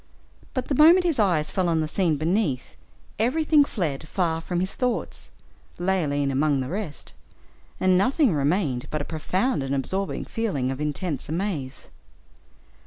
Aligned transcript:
But 0.55 0.65
the 0.67 0.73
moment 0.73 1.03
his 1.03 1.19
eyes 1.19 1.51
fell 1.51 1.69
on 1.69 1.79
the 1.79 1.87
scene 1.87 2.17
beneath, 2.17 2.75
everything 3.19 3.63
fled 3.63 4.07
far 4.07 4.41
from 4.41 4.59
his 4.59 4.73
thoughts, 4.73 5.29
Leoline 5.77 6.31
among 6.31 6.59
the 6.59 6.69
rest; 6.69 7.13
and 7.79 7.99
nothing 7.99 8.33
remained 8.33 8.87
but 8.89 9.03
a 9.03 9.05
profound 9.05 9.61
and 9.61 9.75
absorbing 9.75 10.25
feeling 10.25 10.71
of 10.71 10.81
intensest 10.81 11.29
amaze. 11.29 11.91